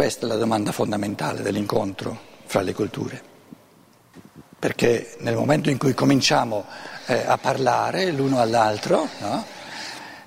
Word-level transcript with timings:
Questa 0.00 0.24
è 0.24 0.28
la 0.30 0.36
domanda 0.36 0.72
fondamentale 0.72 1.42
dell'incontro 1.42 2.18
fra 2.46 2.62
le 2.62 2.72
culture. 2.72 3.22
Perché 4.58 5.16
nel 5.18 5.34
momento 5.34 5.68
in 5.68 5.76
cui 5.76 5.92
cominciamo 5.92 6.64
eh, 7.04 7.22
a 7.26 7.36
parlare 7.36 8.10
l'uno 8.10 8.40
all'altro, 8.40 9.06
no? 9.18 9.44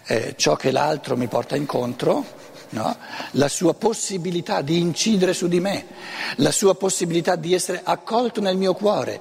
eh, 0.05 0.35
ciò 0.37 0.55
che 0.55 0.69
l'altro 0.69 1.17
mi 1.17 1.25
porta 1.25 1.55
incontro, 1.55 2.23
no? 2.69 2.95
la 3.31 3.47
sua 3.47 3.73
possibilità 3.73 4.61
di 4.61 4.77
incidere 4.77 5.33
su 5.33 5.47
di 5.47 5.59
me, 5.59 5.87
la 6.35 6.51
sua 6.51 6.75
possibilità 6.75 7.35
di 7.35 7.55
essere 7.55 7.81
accolto 7.83 8.41
nel 8.41 8.57
mio 8.57 8.75
cuore, 8.75 9.19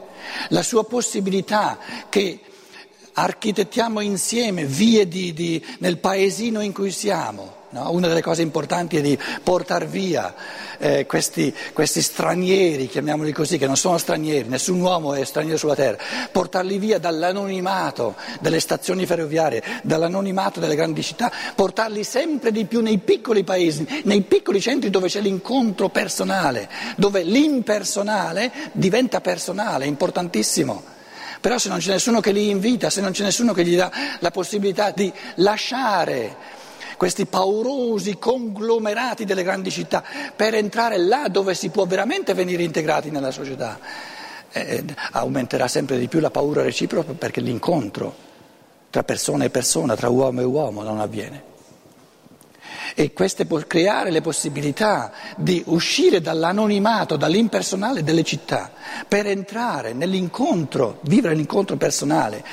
la 0.49 0.63
sua 0.63 0.85
possibilità 0.85 1.79
che 2.11 2.41
architettiamo 3.15 4.01
insieme 4.01 4.67
vie 4.67 5.09
di, 5.09 5.33
di, 5.33 5.65
nel 5.79 5.97
paesino 5.97 6.61
in 6.61 6.75
cui 6.75 6.91
siamo. 6.91 7.61
No? 7.73 7.91
Una 7.91 8.07
delle 8.07 8.21
cose 8.21 8.43
importanti 8.43 8.99
è 8.99 9.01
di 9.01 9.19
portare 9.43 9.87
via 9.87 10.35
eh, 10.77 11.07
questi, 11.07 11.55
questi, 11.73 12.03
stranieri, 12.03 12.87
chiamiamoli 12.87 13.33
così, 13.33 13.57
che 13.57 13.67
non 13.67 13.77
sono 13.77 13.97
stranieri, 13.97 14.47
nessun 14.47 14.79
uomo 14.79 15.15
è 15.15 15.25
straniero 15.25 15.57
sulla 15.57 15.75
terra, 15.75 15.97
portarli 16.31 16.77
via 16.77 16.99
dall'anonimato 16.99 18.15
delle 18.41 18.61
stazioni 18.61 19.07
ferroviarie, 19.07 19.63
dall'anonimato 19.83 20.61
delle 20.61 20.75
grandi 20.75 21.03
città, 21.03 21.33
portarli 21.55 22.05
sempre 22.05 22.53
di 22.53 22.67
più 22.67 22.83
nei 22.83 22.99
piccoli 22.99 23.43
paesi, 23.43 23.87
nei 24.05 24.21
piccoli 24.21 24.61
centri 24.61 24.91
dove 24.91 25.09
c'è 25.09 25.23
l'incontro 25.23 25.89
personale, 25.89 26.69
dove 26.97 27.23
l'impersonale 27.23 28.53
diventa 28.73 29.23
personale, 29.23 29.85
è 29.85 29.89
importantissimo. 29.89 30.83
Però 31.41 31.57
se 31.57 31.71
non 31.71 31.79
c'è 31.79 31.93
nessuno 31.93 32.21
che 32.21 32.33
li 32.33 32.51
invita, 32.51 32.91
se 32.91 33.01
non 33.01 33.13
c'è 33.13 33.25
nessuno 33.25 33.55
che 33.55 33.65
gli 33.65 33.77
dà 33.77 33.91
la 34.19 34.31
possibilità 34.31 34.91
di 34.91 35.11
lasciare 35.37 36.61
questi 37.03 37.27
paurosi 37.27 38.17
conglomerati 38.17 39.25
delle 39.25 39.43
grandi 39.43 39.73
città, 39.73 40.05
per 40.37 40.55
entrare 40.55 40.99
là 40.99 41.27
dove 41.27 41.53
si 41.53 41.69
può 41.69 41.85
veramente 41.85 42.33
venire 42.33 42.63
integrati 42.63 43.11
nella 43.11 43.33
società. 43.33 43.77
Eh, 44.53 44.85
aumenterà 45.11 45.67
sempre 45.67 45.99
di 45.99 46.07
più 46.07 46.21
la 46.21 46.31
paura 46.31 46.63
reciproca 46.63 47.13
perché 47.15 47.41
l'incontro 47.41 48.15
tra 48.89 49.03
persona 49.03 49.43
e 49.43 49.51
persona, 49.51 49.97
tra 49.97 50.11
uomo 50.11 50.43
e 50.43 50.45
uomo 50.45 50.85
non 50.85 51.01
avviene 51.01 51.51
e 52.95 53.13
queste 53.13 53.47
creare 53.67 54.11
le 54.11 54.21
possibilità 54.21 55.13
di 55.37 55.63
uscire 55.67 56.21
dall'anonimato, 56.21 57.17
dall'impersonale 57.17 58.03
delle 58.03 58.23
città, 58.23 58.71
per 59.07 59.27
entrare 59.27 59.93
nell'incontro, 59.93 60.99
vivere 61.03 61.35
l'incontro 61.35 61.77
personale 61.77 62.45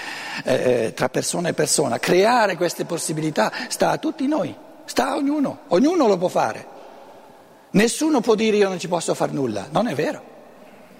eh, 0.43 0.53
eh, 0.53 0.93
tra 0.93 1.09
persona 1.09 1.49
e 1.49 1.53
persona, 1.53 1.99
creare 1.99 2.55
queste 2.55 2.85
possibilità 2.85 3.51
sta 3.67 3.91
a 3.91 3.97
tutti 3.97 4.27
noi, 4.27 4.55
sta 4.85 5.09
a 5.09 5.15
ognuno, 5.15 5.59
ognuno 5.67 6.07
lo 6.07 6.17
può 6.17 6.27
fare. 6.27 6.77
Nessuno 7.71 8.21
può 8.21 8.33
dire 8.35 8.57
io 8.57 8.67
non 8.67 8.79
ci 8.79 8.87
posso 8.87 9.13
fare 9.13 9.31
nulla, 9.31 9.67
non 9.69 9.87
è 9.87 9.93
vero, 9.93 10.23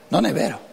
non 0.10 0.26
è 0.26 0.34
vero. 0.34 0.69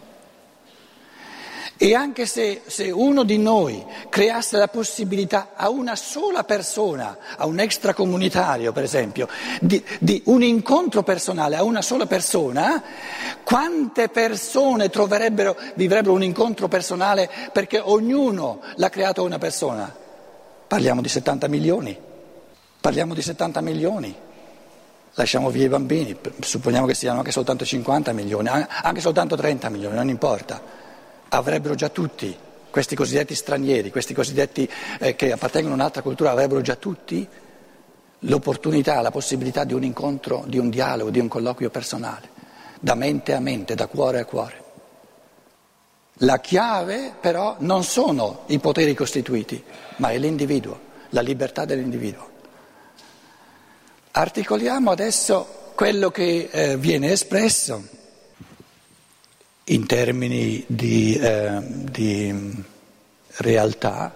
E 1.79 1.95
anche 1.95 2.25
se, 2.25 2.63
se, 2.67 2.91
uno 2.91 3.23
di 3.23 3.37
noi 3.37 3.85
creasse 4.09 4.57
la 4.57 4.69
possibilità 4.69 5.51
a 5.55 5.69
una 5.69 5.95
sola 5.95 6.43
persona, 6.43 7.19
a 7.37 7.45
un 7.45 7.61
extracomunitario 7.61 8.73
per 8.73 8.85
esempio, 8.85 9.29
di, 9.61 9.85
di 9.99 10.23
un 10.27 10.43
incontro 10.43 11.03
personale 11.03 11.55
a 11.55 11.63
una 11.63 11.83
sola 11.83 12.07
persona, 12.07 12.83
quante 13.45 14.09
persone 14.09 14.91
vivrebbero 15.75 16.15
un 16.15 16.23
incontro 16.23 16.67
personale 16.67 17.29
perché 17.53 17.79
ognuno 17.79 18.61
l'ha 18.77 18.89
creato 18.89 19.23
una 19.23 19.39
persona? 19.39 19.95
Parliamo 20.67 21.03
di 21.03 21.09
70 21.11 21.47
milioni, 21.47 21.97
parliamo 22.81 23.13
di 23.13 23.21
70 23.21 23.61
milioni. 23.61 24.17
Lasciamo 25.19 25.49
via 25.51 25.65
i 25.65 25.69
bambini, 25.69 26.15
supponiamo 26.41 26.87
che 26.87 26.95
siano 26.95 27.19
anche 27.19 27.33
soltanto 27.33 27.65
50 27.65 28.13
milioni, 28.13 28.49
anche 28.49 29.01
soltanto 29.01 29.35
30 29.35 29.69
milioni, 29.71 29.95
non 29.95 30.09
importa 30.09 30.85
avrebbero 31.29 31.75
già 31.75 31.89
tutti, 31.89 32.37
questi 32.71 32.95
cosiddetti 32.95 33.35
stranieri, 33.35 33.91
questi 33.91 34.15
cosiddetti 34.15 34.69
eh, 35.01 35.17
che 35.17 35.33
appartengono 35.33 35.75
a 35.75 35.77
un'altra 35.77 36.03
cultura, 36.03 36.31
avrebbero 36.31 36.61
già 36.61 36.77
tutti 36.77 37.27
l'opportunità, 38.21 39.01
la 39.01 39.11
possibilità 39.11 39.65
di 39.65 39.75
un 39.75 39.83
incontro, 39.83 40.45
di 40.47 40.59
un 40.59 40.71
dialogo, 40.71 41.11
di 41.11 41.19
un 41.19 41.29
colloquio 41.29 41.71
personale, 41.71 42.29
da 42.81 42.95
mente 42.95 43.35
a 43.35 43.41
mente, 43.41 43.75
da 43.75 43.87
cuore 43.87 44.21
a 44.21 44.25
cuore. 44.25 44.65
La 46.21 46.41
chiave 46.41 47.13
però 47.21 47.57
non 47.59 47.85
sono 47.85 48.45
i 48.47 48.59
poteri 48.59 48.95
costituiti, 48.95 49.63
ma 49.97 50.11
è 50.11 50.19
l'individuo, 50.19 50.79
la 51.11 51.21
libertà 51.21 51.65
dell'individuo. 51.65 52.31
Articoliamo 54.13 54.91
adesso 54.91 55.73
quello 55.75 56.11
che 56.11 56.49
eh, 56.51 56.77
viene 56.79 57.11
espresso 57.13 57.85
in 59.69 59.87
termini 59.87 60.63
di, 60.69 61.15
eh, 61.15 61.61
di 61.61 62.65
realtà 63.39 64.15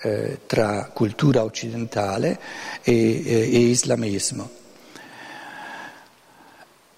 eh, 0.00 0.40
tra 0.46 0.90
cultura 0.92 1.44
occidentale 1.44 2.38
e, 2.82 3.22
e, 3.24 3.40
e, 3.52 3.58
islamismo. 3.58 4.60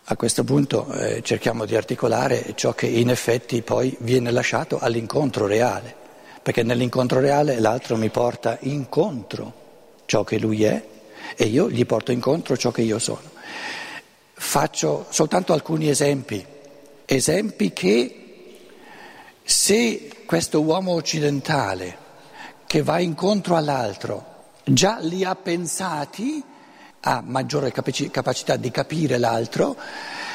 A 0.04 0.16
questo 0.16 0.44
punto 0.44 0.92
eh, 0.92 1.22
cerchiamo 1.22 1.64
di 1.64 1.74
articolare 1.74 2.52
ciò 2.54 2.74
che 2.74 2.86
in 2.86 3.10
effetti 3.10 3.62
poi 3.62 3.96
viene 4.00 4.30
lasciato 4.30 4.78
all'incontro 4.78 5.46
reale, 5.46 5.94
perché 6.42 6.62
nell'incontro 6.62 7.18
reale 7.18 7.58
l'altro 7.58 7.96
mi 7.96 8.10
porta 8.10 8.56
incontro 8.60 9.62
ciò 10.04 10.22
che 10.22 10.38
lui 10.38 10.62
è 10.62 10.84
e 11.34 11.44
io 11.44 11.68
gli 11.68 11.84
porto 11.86 12.12
incontro 12.12 12.56
ciò 12.56 12.70
che 12.70 12.82
io 12.82 13.00
sono. 13.00 13.32
Faccio 14.32 15.06
soltanto 15.08 15.52
alcuni 15.52 15.88
esempi 15.88 16.52
esempi 17.06 17.72
che 17.72 18.18
se 19.42 20.10
questo 20.26 20.62
uomo 20.62 20.92
occidentale 20.92 21.98
che 22.66 22.82
va 22.82 22.98
incontro 22.98 23.56
all'altro 23.56 24.32
già 24.64 24.98
li 25.00 25.24
ha 25.24 25.34
pensati, 25.34 26.42
ha 27.00 27.22
maggiore 27.24 27.70
capacità 27.70 28.56
di 28.56 28.70
capire 28.70 29.18
l'altro, 29.18 29.76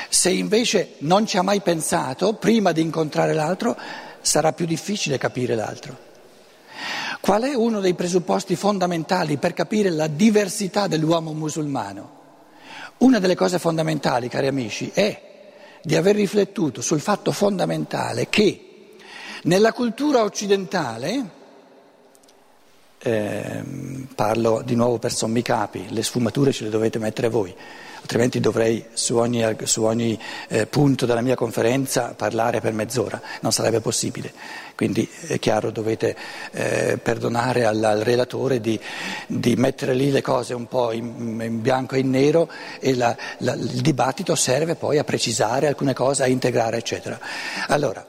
se 0.07 0.29
invece 0.29 0.95
non 0.99 1.25
ci 1.25 1.37
ha 1.37 1.41
mai 1.41 1.61
pensato, 1.61 2.33
prima 2.33 2.71
di 2.71 2.81
incontrare 2.81 3.33
l'altro, 3.33 3.75
sarà 4.21 4.53
più 4.53 4.65
difficile 4.65 5.17
capire 5.17 5.55
l'altro. 5.55 6.07
Qual 7.21 7.43
è 7.43 7.53
uno 7.55 7.79
dei 7.79 7.95
presupposti 7.95 8.55
fondamentali 8.55 9.37
per 9.37 9.53
capire 9.53 9.89
la 9.89 10.07
diversità 10.07 10.87
dell'uomo 10.87 11.33
musulmano? 11.33 12.17
Una 12.99 13.19
delle 13.19 13.35
cose 13.35 13.59
fondamentali, 13.59 14.29
cari 14.29 14.47
amici, 14.47 14.91
è 14.93 15.28
di 15.81 15.95
aver 15.95 16.15
riflettuto 16.15 16.81
sul 16.81 16.99
fatto 16.99 17.31
fondamentale 17.31 18.27
che 18.29 18.63
nella 19.43 19.71
cultura 19.71 20.23
occidentale, 20.23 21.37
eh, 23.01 23.63
parlo 24.13 24.61
di 24.63 24.75
nuovo 24.75 24.97
per 24.97 25.13
sommi 25.13 25.41
capi, 25.41 25.85
le 25.89 26.03
sfumature 26.03 26.51
ce 26.51 26.65
le 26.65 26.69
dovete 26.69 26.99
mettere 26.99 27.29
voi, 27.29 27.53
altrimenti 28.01 28.39
dovrei 28.39 28.85
su 28.93 29.15
ogni, 29.15 29.43
su 29.63 29.83
ogni 29.83 30.19
eh, 30.47 30.65
punto 30.65 31.05
della 31.05 31.21
mia 31.21 31.35
conferenza 31.35 32.13
parlare 32.15 32.59
per 32.59 32.73
mezz'ora, 32.73 33.21
non 33.41 33.51
sarebbe 33.51 33.79
possibile. 33.79 34.33
Quindi 34.75 35.09
è 35.27 35.39
chiaro, 35.39 35.71
dovete 35.71 36.15
eh, 36.51 36.97
perdonare 37.01 37.65
al, 37.65 37.83
al 37.83 37.99
relatore 37.99 38.61
di, 38.61 38.79
di, 39.27 39.55
mettere 39.57 39.93
lì 39.93 40.09
le 40.09 40.21
cose 40.21 40.53
un 40.53 40.67
po' 40.67 40.93
in, 40.93 41.37
in 41.41 41.61
bianco 41.61 41.95
e 41.95 41.99
in 41.99 42.09
nero 42.09 42.49
e 42.79 42.95
la, 42.95 43.15
la, 43.39 43.53
il 43.55 43.81
dibattito 43.81 44.35
serve 44.35 44.75
poi 44.75 44.97
a 44.97 45.03
precisare 45.03 45.67
alcune 45.67 45.93
cose, 45.93 46.23
a 46.23 46.27
integrare, 46.27 46.77
eccetera. 46.77 47.19
Allora, 47.67 48.05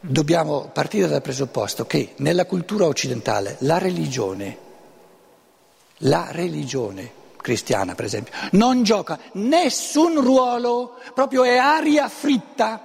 dobbiamo 0.00 0.70
partire 0.72 1.08
dal 1.08 1.22
presupposto 1.22 1.86
che 1.86 2.14
nella 2.18 2.46
cultura 2.46 2.86
occidentale 2.86 3.56
la 3.60 3.78
religione, 3.78 4.56
la 5.98 6.28
religione 6.30 7.16
cristiana 7.36 7.94
per 7.94 8.04
esempio, 8.04 8.32
non 8.52 8.82
gioca 8.82 9.18
nessun 9.32 10.20
ruolo, 10.20 10.94
proprio 11.14 11.44
è 11.44 11.56
aria 11.56 12.08
fritta. 12.08 12.84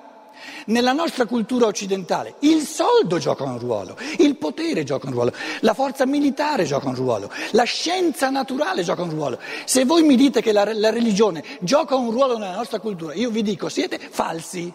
Nella 0.66 0.92
nostra 0.92 1.26
cultura 1.26 1.68
occidentale 1.68 2.36
il 2.40 2.64
soldo 2.64 3.18
gioca 3.18 3.44
un 3.44 3.60
ruolo, 3.60 3.98
il 4.18 4.36
potere 4.36 4.84
gioca 4.84 5.08
un 5.08 5.14
ruolo, 5.14 5.34
la 5.62 5.74
forza 5.74 6.06
militare 6.06 6.66
gioca 6.66 6.90
un 6.90 6.96
ruolo, 6.96 7.32
la 7.52 7.64
scienza 7.64 8.30
naturale 8.30 8.84
gioca 8.84 9.04
un 9.04 9.10
ruolo. 9.10 9.40
Se 9.66 9.86
voi 9.86 10.04
mi 10.04 10.16
dite 10.16 10.42
che 10.42 10.52
la, 10.52 10.70
la 10.74 10.90
religione 10.90 11.44
gioca 11.62 11.96
un 11.96 12.12
ruolo 12.12 12.38
nella 12.38 12.56
nostra 12.56 12.80
cultura, 12.80 13.14
io 13.14 13.30
vi 13.30 13.42
dico 13.42 13.70
siete 13.70 14.00
falsi. 14.00 14.74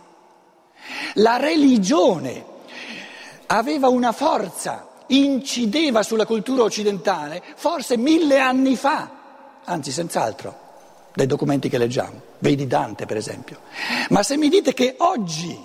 La 1.15 1.37
religione 1.37 2.45
aveva 3.47 3.89
una 3.89 4.13
forza, 4.13 4.89
incideva 5.09 6.03
sulla 6.03 6.27
cultura 6.27 6.63
occidentale 6.63 7.43
forse 7.57 7.97
mille 7.97 8.39
anni 8.39 8.77
fa 8.77 9.17
anzi 9.69 9.93
senz'altro, 9.93 10.67
dai 11.15 11.27
documenti 11.27 11.69
che 11.69 11.79
leggiamo, 11.79 12.21
vedi 12.39 12.67
Dante 12.67 13.07
per 13.07 13.17
esempio. 13.17 13.61
Ma 14.09 14.23
se 14.23 14.37
mi 14.37 14.49
dite 14.49 14.75
che 14.75 14.95
oggi, 14.99 15.57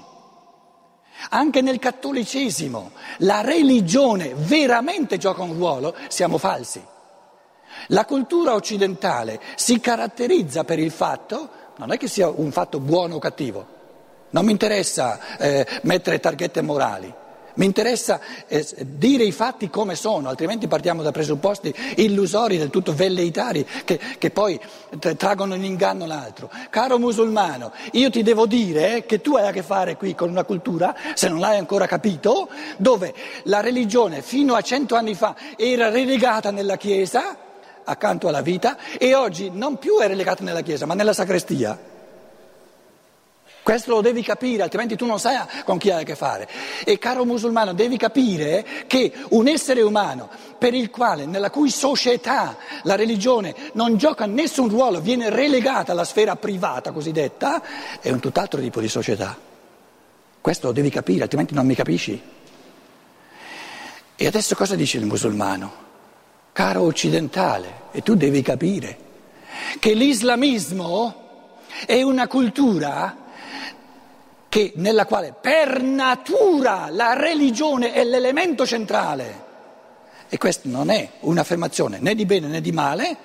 anche 1.30 1.62
nel 1.62 1.80
cattolicesimo, 1.80 2.92
la 3.19 3.42
religione 3.42 4.34
veramente 4.36 5.18
gioca 5.18 5.42
un 5.42 5.54
ruolo, 5.54 5.96
siamo 6.10 6.38
falsi. 6.38 6.84
La 7.88 8.06
cultura 8.06 8.54
occidentale 8.54 9.39
si 9.56 9.80
caratterizza 9.80 10.63
per 10.63 10.80
il 10.80 10.92
fatto, 10.92 11.50
non 11.78 11.92
è 11.92 11.98
che 11.98 12.07
sia 12.07 12.28
un 12.28 12.51
fatto 12.51 12.80
buono 12.80 13.16
o 13.16 13.19
cattivo, 13.19 13.66
non 14.34 14.46
mi 14.46 14.52
interessa 14.52 15.38
eh, 15.38 15.66
mettere 15.84 16.20
targhette 16.20 16.62
morali. 16.62 17.22
Mi 17.56 17.66
interessa 17.66 18.20
eh, 18.48 18.66
dire 18.82 19.24
i 19.24 19.32
fatti 19.32 19.70
come 19.70 19.94
sono, 19.94 20.28
altrimenti 20.28 20.68
partiamo 20.68 21.04
da 21.04 21.12
presupposti 21.12 21.72
illusori, 21.98 22.58
del 22.58 22.72
tutto 22.72 22.96
velleitari, 22.96 23.64
che, 23.86 24.00
che 24.18 24.32
poi 24.32 24.60
traggono 25.18 25.54
in 25.54 25.64
inganno 25.64 26.08
l'altro. 26.08 26.50
Caro 26.72 26.98
musulmano, 26.98 27.72
io 27.92 28.10
ti 28.10 28.24
devo 28.24 28.48
dire 28.48 29.06
che 29.06 29.22
tu 29.22 29.36
hai 29.36 29.48
a 29.48 29.52
che 29.52 29.62
fare 29.62 29.98
qui 29.98 30.16
con 30.16 30.32
una 30.32 30.44
cultura, 30.44 30.96
se 31.14 31.30
non 31.30 31.40
l'hai 31.40 31.60
ancora 31.60 31.86
capito, 31.86 32.50
dove 32.78 33.14
la 33.44 33.60
religione 33.60 34.24
fino 34.24 34.56
a 34.56 34.62
cento 34.62 34.96
anni 34.96 35.14
fa 35.14 35.36
era 35.56 35.90
relegata 35.90 36.50
nella 36.50 36.76
Chiesa, 36.78 37.38
accanto 37.84 38.28
alla 38.28 38.42
vita, 38.42 38.78
e 38.98 39.14
oggi 39.14 39.52
non 39.54 39.78
più 39.78 40.00
è 40.00 40.08
relegata 40.08 40.44
nella 40.44 40.62
Chiesa, 40.62 40.88
ma 40.88 40.96
nella 40.96 41.14
sacrestia. 41.14 41.93
Questo 43.63 43.92
lo 43.92 44.01
devi 44.01 44.21
capire, 44.21 44.62
altrimenti 44.62 44.98
tu 44.98 45.06
non 45.06 45.19
sai 45.19 45.39
con 45.63 45.77
chi 45.77 45.89
hai 45.89 46.01
a 46.01 46.04
che 46.04 46.15
fare. 46.15 46.50
E 46.83 47.00
caro 47.00 47.24
musulmano, 47.24 47.74
devi 47.74 47.95
capire 47.95 48.65
che 48.88 49.13
un 49.30 49.48
essere 49.48 49.81
umano 49.81 50.30
per 50.57 50.74
il 50.74 50.89
quale, 50.89 51.25
nella 51.25 51.50
cui 51.50 51.69
società 51.69 52.57
la 52.83 52.95
religione 52.95 53.56
non 53.74 53.95
gioca 53.95 54.25
nessun 54.25 54.68
ruolo, 54.68 55.00
viene 55.00 55.30
relegata 55.30 55.94
alla 55.94 56.04
sfera 56.04 56.36
privata 56.36 56.92
cosiddetta, 56.92 57.63
è 58.01 58.12
un 58.12 58.19
tutt'altro 58.19 58.60
tipo 58.60 58.81
di 58.81 58.89
società. 58.89 59.38
Questo 60.42 60.68
lo 60.68 60.74
devi 60.74 60.89
capire, 60.89 61.24
altrimenti 61.24 61.54
non 61.54 61.65
mi 61.65 61.74
capisci. 61.74 62.21
E 64.15 64.27
adesso 64.27 64.56
cosa 64.56 64.75
dice 64.75 64.98
il 64.98 65.06
musulmano? 65.06 65.71
Caro 66.51 66.81
occidentale, 66.81 67.83
e 67.92 68.01
tu 68.01 68.15
devi 68.15 68.42
capire 68.42 68.98
che 69.80 69.94
l'islamismo 69.94 71.21
è 71.86 72.01
una 72.01 72.27
cultura 72.27 73.23
che, 74.54 74.72
nella 74.76 75.08
quale 75.08 75.34
per 75.34 75.82
natura 75.82 76.90
la 76.92 77.14
religione 77.14 77.92
è 77.92 78.04
l'elemento 78.04 78.68
centrale. 78.68 79.46
E 80.30 80.38
questa 80.38 80.70
non 80.70 80.92
è 80.92 81.14
un'affermazione 81.22 81.98
né 81.98 82.14
di 82.14 82.24
bene 82.28 82.46
né 82.46 82.62
di 82.62 82.72
male, 82.72 83.18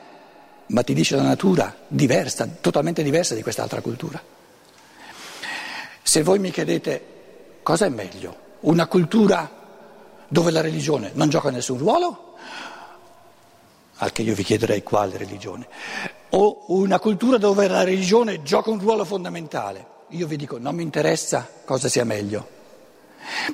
ma 0.68 0.82
ti 0.82 0.94
dice 0.94 1.16
la 1.16 1.22
natura 1.24 1.76
diversa, 1.86 2.48
totalmente 2.62 3.02
diversa 3.02 3.34
di 3.34 3.42
quest'altra 3.42 3.82
cultura. 3.82 4.18
Se 6.00 6.22
voi 6.22 6.38
mi 6.38 6.50
chiedete 6.50 7.60
cosa 7.62 7.84
è 7.84 7.90
meglio, 7.90 8.34
una 8.60 8.86
cultura 8.86 9.50
dove 10.28 10.50
la 10.50 10.62
religione 10.62 11.10
non 11.12 11.28
gioca 11.28 11.50
nessun 11.50 11.76
ruolo, 11.76 12.36
al 13.96 14.12
che 14.12 14.22
io 14.22 14.32
vi 14.32 14.44
chiederei 14.44 14.82
quale 14.82 15.18
religione, 15.18 15.68
o 16.30 16.64
una 16.68 16.98
cultura 16.98 17.36
dove 17.36 17.68
la 17.68 17.84
religione 17.84 18.40
gioca 18.42 18.70
un 18.70 18.78
ruolo 18.78 19.04
fondamentale 19.04 19.96
io 20.10 20.26
vi 20.26 20.36
dico, 20.36 20.58
non 20.58 20.74
mi 20.74 20.82
interessa 20.82 21.48
cosa 21.64 21.88
sia 21.88 22.04
meglio. 22.04 22.56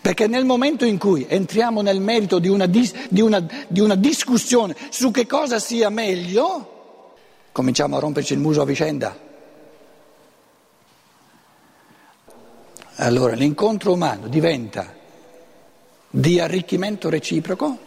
Perché 0.00 0.26
nel 0.26 0.44
momento 0.44 0.84
in 0.84 0.98
cui 0.98 1.26
entriamo 1.28 1.80
nel 1.80 2.00
merito 2.00 2.38
di 2.38 2.48
una, 2.48 2.66
dis, 2.66 2.92
di, 3.08 3.20
una, 3.20 3.44
di 3.66 3.80
una, 3.80 3.96
discussione 3.96 4.76
su 4.90 5.10
che 5.10 5.26
cosa 5.26 5.58
sia 5.58 5.88
meglio, 5.88 7.14
cominciamo 7.50 7.96
a 7.96 8.00
romperci 8.00 8.34
il 8.34 8.38
muso 8.38 8.60
a 8.60 8.64
vicenda. 8.64 9.18
Allora 12.96 13.34
l'incontro 13.34 13.92
umano 13.92 14.28
diventa 14.28 14.94
di 16.08 16.38
arricchimento 16.38 17.08
reciproco 17.08 17.78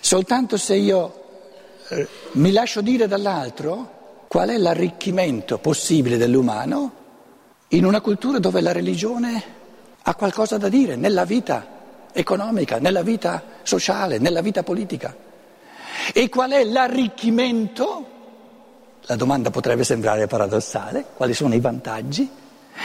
soltanto 0.00 0.56
se 0.56 0.74
io 0.74 1.24
eh, 1.90 2.08
mi 2.32 2.50
lascio 2.50 2.80
dire 2.80 3.06
dall'altro 3.06 4.24
qual 4.26 4.48
è 4.48 4.58
l'arricchimento 4.58 5.58
possibile 5.58 6.16
dell'umano 6.16 6.95
in 7.68 7.84
una 7.84 8.00
cultura 8.00 8.38
dove 8.38 8.60
la 8.60 8.72
religione 8.72 9.42
ha 10.02 10.14
qualcosa 10.14 10.56
da 10.56 10.68
dire 10.68 10.96
nella 10.96 11.24
vita 11.24 11.74
economica, 12.12 12.78
nella 12.78 13.02
vita 13.02 13.42
sociale, 13.62 14.18
nella 14.18 14.40
vita 14.40 14.62
politica. 14.62 15.14
E 16.12 16.28
qual 16.28 16.52
è 16.52 16.64
l'arricchimento? 16.64 18.14
La 19.02 19.16
domanda 19.16 19.50
potrebbe 19.50 19.84
sembrare 19.84 20.26
paradossale, 20.26 21.04
quali 21.14 21.34
sono 21.34 21.54
i 21.54 21.60
vantaggi 21.60 22.28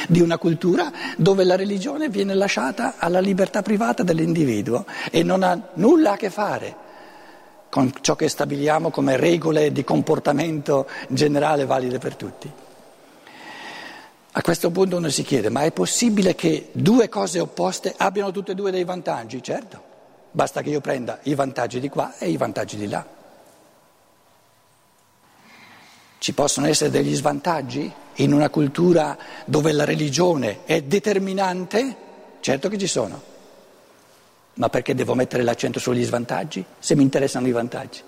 di 0.08 0.22
una 0.22 0.38
cultura 0.38 0.92
dove 1.18 1.44
la 1.44 1.56
religione 1.56 2.10
viene 2.10 2.34
lasciata 2.34 2.96
alla 2.98 3.20
libertà 3.20 3.62
privata 3.62 4.04
dell'individuo 4.04 4.86
e 5.12 5.24
non 5.24 5.44
ha 5.44 5.60
nulla 5.74 6.14
a 6.14 6.18
che 6.18 6.30
fare 6.30 6.76
con 7.70 7.92
ciò 8.02 8.16
che 8.16 8.28
stabiliamo 8.28 8.90
come 8.90 9.16
regole 9.16 9.72
di 9.72 9.84
comportamento 9.84 10.88
generale 11.08 11.66
valide 11.66 12.00
per 12.00 12.16
tutti. 12.16 12.52
A 14.34 14.42
questo 14.42 14.72
punto 14.72 14.96
uno 14.96 15.10
si 15.10 15.24
chiede, 15.24 15.50
ma 15.50 15.64
è 15.64 15.72
possibile 15.74 16.36
che 16.36 16.70
due 16.72 17.10
cose 17.10 17.40
opposte 17.42 17.94
abbiano 17.98 18.32
tutte 18.32 18.54
e 18.54 18.56
due 18.56 18.72
dei 18.72 18.86
vantaggi? 18.86 19.44
Certo, 19.44 19.84
basta 20.32 20.62
che 20.62 20.70
io 20.70 20.80
prenda 20.80 21.20
i 21.24 21.36
vantaggi 21.36 21.82
di 21.82 21.90
qua 21.90 22.18
e 22.18 22.30
i 22.30 22.38
vantaggi 22.38 22.78
di 22.78 22.88
là. 22.88 23.06
Ci 26.18 26.34
possono 26.34 26.68
essere 26.68 26.90
degli 26.90 27.14
svantaggi 27.14 27.92
in 28.16 28.32
una 28.32 28.50
cultura 28.50 29.18
dove 29.44 29.74
la 29.74 29.84
religione 29.84 30.60
è 30.64 30.82
determinante? 30.82 31.96
Certo 32.40 32.70
che 32.70 32.78
ci 32.78 32.88
sono. 32.88 33.22
Ma 34.54 34.70
perché 34.70 34.96
devo 34.96 35.14
mettere 35.14 35.44
l'accento 35.44 35.80
sugli 35.80 36.04
svantaggi? 36.06 36.64
Se 36.80 36.96
mi 36.96 37.04
interessano 37.04 37.48
i 37.48 37.52
vantaggi. 37.52 38.02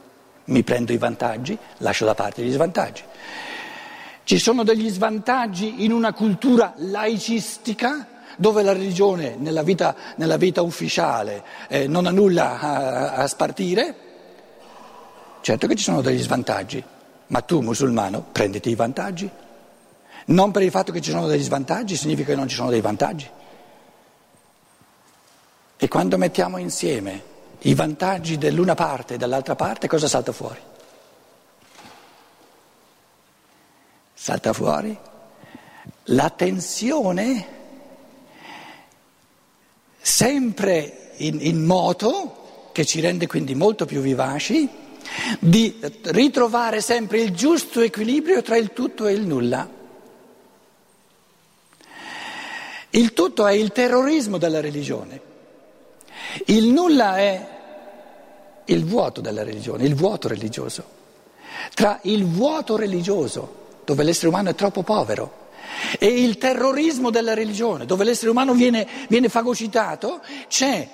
Mi 0.45 0.63
prendo 0.63 0.93
i 0.93 0.97
vantaggi, 0.97 1.57
lascio 1.79 2.05
da 2.05 2.15
parte 2.15 2.43
gli 2.43 2.51
svantaggi. 2.51 3.03
Ci 4.23 4.39
sono 4.39 4.63
degli 4.63 4.89
svantaggi 4.89 5.83
in 5.83 5.91
una 5.91 6.13
cultura 6.13 6.73
laicistica 6.77 8.07
dove 8.37 8.63
la 8.63 8.71
religione 8.71 9.35
nella 9.37 9.63
vita, 9.63 9.95
nella 10.15 10.37
vita 10.37 10.61
ufficiale 10.61 11.43
eh, 11.67 11.87
non 11.87 12.05
ha 12.05 12.11
nulla 12.11 12.59
a, 12.59 13.11
a 13.15 13.27
spartire? 13.27 13.95
Certo 15.41 15.67
che 15.67 15.75
ci 15.75 15.83
sono 15.83 16.01
degli 16.01 16.21
svantaggi, 16.21 16.81
ma 17.27 17.41
tu 17.41 17.59
musulmano 17.59 18.23
prenditi 18.31 18.69
i 18.69 18.75
vantaggi. 18.75 19.29
Non 20.25 20.51
per 20.51 20.61
il 20.61 20.71
fatto 20.71 20.93
che 20.93 21.01
ci 21.01 21.11
sono 21.11 21.27
degli 21.27 21.43
svantaggi 21.43 21.97
significa 21.97 22.29
che 22.29 22.37
non 22.37 22.47
ci 22.47 22.55
sono 22.55 22.69
dei 22.69 22.79
vantaggi. 22.79 23.29
E 25.75 25.87
quando 25.89 26.17
mettiamo 26.17 26.57
insieme 26.57 27.23
i 27.63 27.73
vantaggi 27.73 28.37
dell'una 28.37 28.73
parte 28.73 29.15
e 29.15 29.17
dell'altra 29.17 29.55
parte, 29.55 29.87
cosa 29.89 30.07
salta 30.07 30.31
fuori? 30.31 30.71
Salta 34.23 34.53
fuori 34.53 34.97
la 36.05 36.29
tensione 36.29 37.47
sempre 39.99 41.11
in, 41.17 41.39
in 41.41 41.65
moto, 41.65 42.69
che 42.71 42.85
ci 42.85 43.01
rende 43.01 43.27
quindi 43.27 43.53
molto 43.53 43.85
più 43.85 43.99
vivaci, 43.99 44.69
di 45.39 45.77
ritrovare 46.03 46.79
sempre 46.79 47.19
il 47.19 47.31
giusto 47.33 47.81
equilibrio 47.81 48.41
tra 48.41 48.55
il 48.55 48.71
tutto 48.71 49.07
e 49.07 49.11
il 49.11 49.27
nulla. 49.27 49.69
Il 52.91 53.11
tutto 53.11 53.45
è 53.45 53.51
il 53.51 53.73
terrorismo 53.73 54.37
della 54.37 54.61
religione, 54.61 55.21
il 56.45 56.67
nulla 56.67 57.17
è 57.17 57.47
il 58.63 58.85
vuoto 58.85 59.19
della 59.19 59.43
religione, 59.43 59.83
il 59.83 59.95
vuoto 59.95 60.29
religioso. 60.29 61.01
Tra 61.73 61.99
il 62.03 62.23
vuoto 62.25 62.77
religioso 62.77 63.62
dove 63.85 64.03
l'essere 64.03 64.27
umano 64.27 64.49
è 64.49 64.55
troppo 64.55 64.83
povero, 64.83 65.41
e 65.99 66.07
il 66.07 66.37
terrorismo 66.37 67.09
della 67.09 67.33
religione, 67.33 67.85
dove 67.85 68.03
l'essere 68.03 68.31
umano 68.31 68.53
viene, 68.53 68.87
viene 69.07 69.29
fagocitato, 69.29 70.21
c'è 70.47 70.87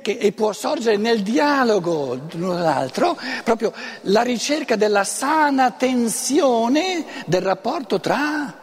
che, 0.00 0.18
e 0.18 0.32
può 0.32 0.52
sorgere 0.52 0.96
nel 0.96 1.22
dialogo 1.22 2.20
l'uno 2.34 2.54
dall'altro 2.54 3.18
proprio 3.42 3.72
la 4.02 4.22
ricerca 4.22 4.76
della 4.76 5.02
sana 5.02 5.72
tensione 5.72 7.04
del 7.26 7.42
rapporto 7.42 7.98
tra 7.98 8.62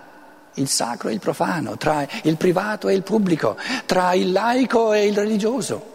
il 0.53 0.67
sacro 0.69 1.09
e 1.09 1.13
il 1.13 1.19
profano, 1.19 1.77
tra 1.77 2.07
il 2.23 2.37
privato 2.37 2.87
e 2.87 2.93
il 2.93 3.03
pubblico, 3.03 3.57
tra 3.85 4.13
il 4.13 4.31
laico 4.31 4.93
e 4.93 5.07
il 5.07 5.15
religioso. 5.15 5.91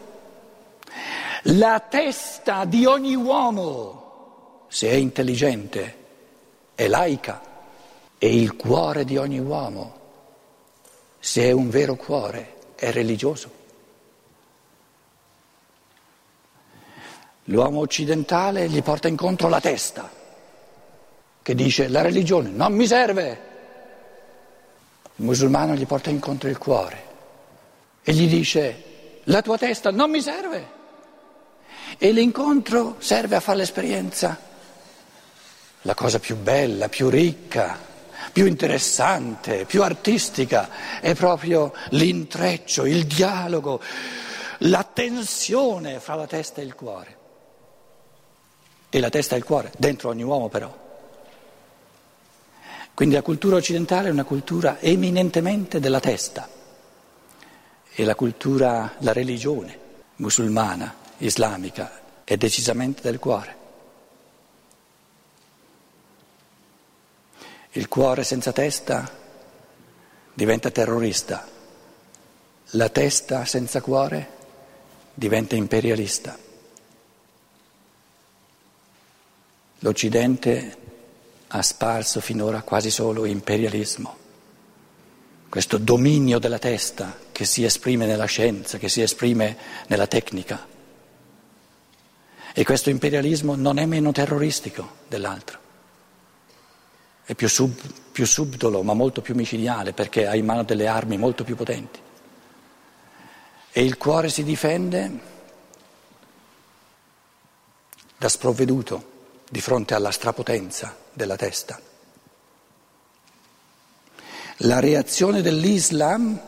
La 1.42 1.80
testa 1.88 2.64
di 2.64 2.84
ogni 2.84 3.14
uomo, 3.14 4.64
se 4.68 4.90
è 4.90 4.94
intelligente, 4.94 5.97
è 6.78 6.86
laica, 6.86 7.42
è 8.16 8.26
il 8.26 8.54
cuore 8.54 9.04
di 9.04 9.16
ogni 9.16 9.40
uomo. 9.40 9.98
Se 11.18 11.42
è 11.42 11.50
un 11.50 11.68
vero 11.70 11.96
cuore, 11.96 12.54
è 12.76 12.92
religioso. 12.92 13.50
L'uomo 17.46 17.80
occidentale 17.80 18.68
gli 18.68 18.80
porta 18.80 19.08
incontro 19.08 19.48
la 19.48 19.60
testa, 19.60 20.08
che 21.42 21.54
dice 21.56 21.88
la 21.88 22.00
religione 22.00 22.50
non 22.50 22.72
mi 22.72 22.86
serve. 22.86 23.40
Il 25.16 25.24
musulmano 25.24 25.74
gli 25.74 25.84
porta 25.84 26.10
incontro 26.10 26.48
il 26.48 26.58
cuore 26.58 27.02
e 28.04 28.12
gli 28.12 28.28
dice 28.28 29.20
la 29.24 29.42
tua 29.42 29.58
testa 29.58 29.90
non 29.90 30.12
mi 30.12 30.20
serve. 30.20 30.76
E 31.98 32.12
l'incontro 32.12 32.94
serve 32.98 33.34
a 33.34 33.40
fare 33.40 33.58
l'esperienza, 33.58 34.46
la 35.82 35.94
cosa 35.94 36.18
più 36.18 36.36
bella, 36.36 36.88
più 36.88 37.08
ricca, 37.08 37.78
più 38.32 38.46
interessante, 38.46 39.64
più 39.64 39.82
artistica, 39.82 41.00
è 41.00 41.14
proprio 41.14 41.72
l'intreccio, 41.90 42.84
il 42.84 43.06
dialogo, 43.06 43.80
la 44.58 44.84
tensione 44.84 46.00
fra 46.00 46.14
la 46.14 46.26
testa 46.26 46.60
e 46.60 46.64
il 46.64 46.74
cuore. 46.74 47.16
E 48.90 49.00
la 49.00 49.08
testa 49.10 49.34
e 49.34 49.38
il 49.38 49.44
cuore, 49.44 49.72
dentro 49.76 50.08
ogni 50.08 50.22
uomo 50.22 50.48
però. 50.48 50.86
Quindi 52.94 53.14
la 53.14 53.22
cultura 53.22 53.56
occidentale 53.56 54.08
è 54.08 54.10
una 54.10 54.24
cultura 54.24 54.80
eminentemente 54.80 55.78
della 55.78 56.00
testa 56.00 56.48
e 57.94 58.04
la 58.04 58.16
cultura, 58.16 58.94
la 58.98 59.12
religione 59.12 59.78
musulmana, 60.16 60.96
islamica 61.18 62.00
è 62.24 62.36
decisamente 62.36 63.02
del 63.02 63.18
cuore. 63.18 63.57
Il 67.72 67.88
cuore 67.88 68.24
senza 68.24 68.52
testa 68.52 69.10
diventa 70.32 70.70
terrorista, 70.70 71.46
la 72.72 72.88
testa 72.88 73.44
senza 73.44 73.80
cuore 73.80 74.36
diventa 75.14 75.54
imperialista. 75.54 76.38
L'Occidente 79.80 80.76
ha 81.48 81.62
sparso 81.62 82.20
finora 82.20 82.62
quasi 82.62 82.90
solo 82.90 83.24
imperialismo, 83.24 84.16
questo 85.48 85.78
dominio 85.78 86.38
della 86.38 86.58
testa 86.58 87.16
che 87.32 87.44
si 87.44 87.64
esprime 87.64 88.06
nella 88.06 88.26
scienza, 88.26 88.78
che 88.78 88.88
si 88.88 89.02
esprime 89.02 89.56
nella 89.86 90.06
tecnica. 90.06 90.66
E 92.52 92.64
questo 92.64 92.90
imperialismo 92.90 93.54
non 93.54 93.78
è 93.78 93.86
meno 93.86 94.10
terroristico 94.10 94.96
dell'altro, 95.08 95.58
è 97.28 97.34
più, 97.34 97.46
sub, 97.46 97.78
più 98.10 98.24
subdolo 98.24 98.82
ma 98.82 98.94
molto 98.94 99.20
più 99.20 99.34
micidiale 99.34 99.92
perché 99.92 100.26
ha 100.26 100.34
in 100.34 100.46
mano 100.46 100.62
delle 100.62 100.86
armi 100.86 101.18
molto 101.18 101.44
più 101.44 101.56
potenti. 101.56 102.00
E 103.70 103.84
il 103.84 103.98
cuore 103.98 104.30
si 104.30 104.42
difende 104.42 105.20
da 108.16 108.30
sprovveduto 108.30 109.16
di 109.46 109.60
fronte 109.60 109.92
alla 109.92 110.10
strapotenza 110.10 110.96
della 111.12 111.36
testa. 111.36 111.78
La 114.62 114.80
reazione 114.80 115.42
dell'Islam 115.42 116.40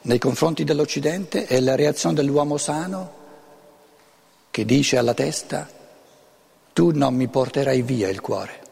nei 0.00 0.18
confronti 0.18 0.64
dell'Occidente 0.64 1.44
è 1.44 1.60
la 1.60 1.76
reazione 1.76 2.14
dell'uomo 2.14 2.56
sano 2.56 3.12
che 4.50 4.64
dice 4.64 4.96
alla 4.96 5.12
testa 5.12 5.68
tu 6.72 6.92
non 6.92 7.14
mi 7.14 7.28
porterai 7.28 7.82
via 7.82 8.08
il 8.08 8.22
cuore. 8.22 8.63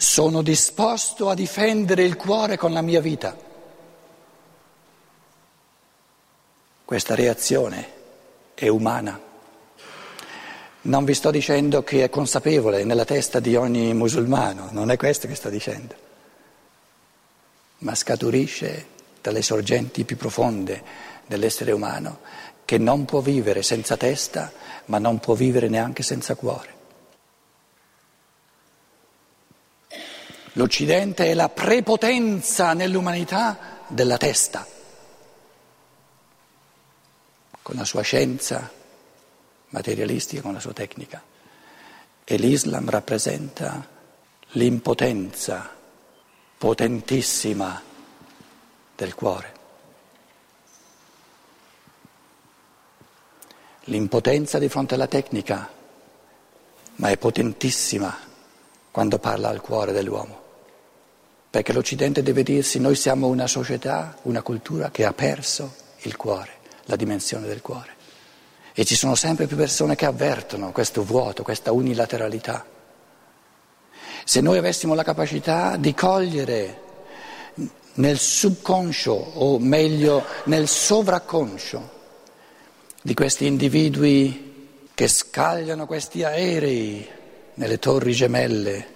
Sono 0.00 0.40
disposto 0.40 1.28
a 1.28 1.34
difendere 1.34 2.04
il 2.04 2.16
cuore 2.16 2.56
con 2.56 2.72
la 2.72 2.80
mia 2.80 3.02
vita. 3.02 3.36
Questa 6.82 7.14
reazione 7.14 7.92
è 8.54 8.66
umana. 8.68 9.20
Non 10.80 11.04
vi 11.04 11.12
sto 11.12 11.30
dicendo 11.30 11.84
che 11.84 12.04
è 12.04 12.08
consapevole 12.08 12.82
nella 12.84 13.04
testa 13.04 13.40
di 13.40 13.54
ogni 13.56 13.92
musulmano, 13.92 14.68
non 14.70 14.90
è 14.90 14.96
questo 14.96 15.28
che 15.28 15.34
sto 15.34 15.50
dicendo, 15.50 15.94
ma 17.80 17.94
scaturisce 17.94 18.86
dalle 19.20 19.42
sorgenti 19.42 20.04
più 20.04 20.16
profonde 20.16 20.82
dell'essere 21.26 21.72
umano 21.72 22.20
che 22.64 22.78
non 22.78 23.04
può 23.04 23.20
vivere 23.20 23.62
senza 23.62 23.98
testa, 23.98 24.50
ma 24.86 24.96
non 24.96 25.18
può 25.18 25.34
vivere 25.34 25.68
neanche 25.68 26.02
senza 26.02 26.34
cuore. 26.36 26.78
L'Occidente 30.54 31.26
è 31.26 31.34
la 31.34 31.48
prepotenza 31.48 32.72
nell'umanità 32.72 33.84
della 33.86 34.16
testa, 34.16 34.66
con 37.62 37.76
la 37.76 37.84
sua 37.84 38.02
scienza, 38.02 38.68
materialistica 39.68 40.42
con 40.42 40.52
la 40.52 40.60
sua 40.60 40.72
tecnica. 40.72 41.22
E 42.24 42.36
l'Islam 42.36 42.90
rappresenta 42.90 43.86
l'impotenza 44.52 45.76
potentissima 46.58 47.82
del 48.96 49.14
cuore. 49.14 49.54
L'impotenza 53.84 54.58
di 54.58 54.68
fronte 54.68 54.94
alla 54.94 55.06
tecnica, 55.06 55.68
ma 56.96 57.08
è 57.08 57.16
potentissima 57.16 58.28
quando 58.90 59.18
parla 59.18 59.48
al 59.48 59.60
cuore 59.60 59.92
dell'uomo. 59.92 60.38
Perché 61.50 61.72
l'Occidente 61.72 62.22
deve 62.22 62.42
dirsi 62.42 62.78
noi 62.78 62.94
siamo 62.94 63.26
una 63.26 63.46
società, 63.46 64.16
una 64.22 64.42
cultura 64.42 64.90
che 64.90 65.04
ha 65.04 65.12
perso 65.12 65.74
il 66.02 66.16
cuore, 66.16 66.52
la 66.84 66.96
dimensione 66.96 67.46
del 67.46 67.60
cuore. 67.60 67.98
E 68.72 68.84
ci 68.84 68.94
sono 68.94 69.14
sempre 69.14 69.46
più 69.46 69.56
persone 69.56 69.96
che 69.96 70.06
avvertono 70.06 70.70
questo 70.70 71.02
vuoto, 71.02 71.42
questa 71.42 71.72
unilateralità. 71.72 72.64
Se 74.24 74.40
noi 74.40 74.58
avessimo 74.58 74.94
la 74.94 75.02
capacità 75.02 75.76
di 75.76 75.92
cogliere 75.92 76.88
nel 77.94 78.18
subconscio, 78.18 79.12
o 79.12 79.58
meglio 79.58 80.24
nel 80.44 80.68
sovraconscio, 80.68 81.98
di 83.02 83.14
questi 83.14 83.46
individui 83.46 84.88
che 84.94 85.08
scagliano 85.08 85.86
questi 85.86 86.22
aerei 86.22 87.08
nelle 87.60 87.78
torri 87.78 88.12
gemelle, 88.12 88.86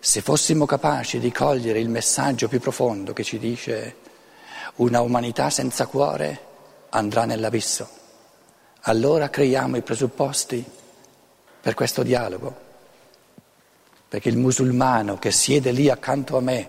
se 0.00 0.20
fossimo 0.20 0.66
capaci 0.66 1.18
di 1.18 1.30
cogliere 1.30 1.78
il 1.78 1.88
messaggio 1.88 2.48
più 2.48 2.58
profondo 2.58 3.12
che 3.12 3.22
ci 3.22 3.38
dice 3.38 3.96
una 4.76 5.00
umanità 5.00 5.50
senza 5.50 5.86
cuore 5.86 6.40
andrà 6.88 7.24
nell'abisso 7.24 8.00
allora 8.82 9.30
creiamo 9.30 9.76
i 9.76 9.82
presupposti 9.82 10.64
per 11.60 11.74
questo 11.74 12.02
dialogo. 12.02 12.70
Perché 14.08 14.28
il 14.28 14.36
musulmano 14.36 15.18
che 15.18 15.30
siede 15.30 15.70
lì 15.70 15.88
accanto 15.88 16.36
a 16.36 16.40
me 16.40 16.68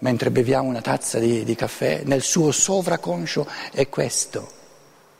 mentre 0.00 0.30
beviamo 0.30 0.68
una 0.68 0.80
tazza 0.80 1.18
di, 1.18 1.44
di 1.44 1.54
caffè, 1.54 2.02
nel 2.04 2.22
suo 2.22 2.50
sovraconscio 2.50 3.46
è 3.70 3.88
questo 3.88 4.50